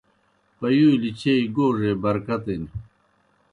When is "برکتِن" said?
2.03-2.63